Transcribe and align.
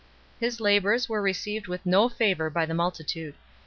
His 0.39 0.59
labours 0.59 1.07
were 1.07 1.21
received 1.21 1.67
with 1.67 1.85
no 1.85 2.09
favour 2.09 2.49
by 2.49 2.65
the 2.65 2.73
multitude. 2.73 3.35